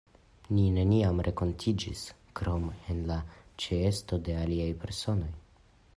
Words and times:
Ni 0.53 0.63
neniam 0.77 1.21
renkontiĝis, 1.27 2.01
krom 2.39 2.65
en 2.95 3.05
la 3.11 3.21
ĉeesto 3.67 4.23
de 4.29 4.39
aliaj 4.47 4.69
personoj. 4.85 5.33